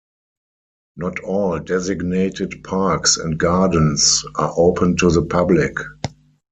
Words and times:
Not 0.97 1.19
all 1.19 1.59
designated 1.59 2.63
parks 2.63 3.17
and 3.17 3.37
gardens 3.37 4.25
are 4.35 4.51
open 4.57 4.95
to 4.97 5.11
the 5.11 5.21
public. 5.23 5.77